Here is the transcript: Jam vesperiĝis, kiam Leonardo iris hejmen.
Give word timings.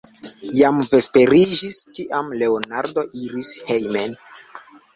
Jam 0.59 0.79
vesperiĝis, 0.93 1.77
kiam 1.99 2.33
Leonardo 2.41 3.07
iris 3.27 3.53
hejmen. 3.71 4.21